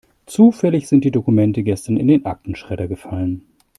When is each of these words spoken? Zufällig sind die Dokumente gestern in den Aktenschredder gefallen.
Zufällig 0.25 0.87
sind 0.87 1.03
die 1.05 1.11
Dokumente 1.11 1.61
gestern 1.61 1.95
in 1.95 2.07
den 2.07 2.25
Aktenschredder 2.25 2.87
gefallen. 2.87 3.45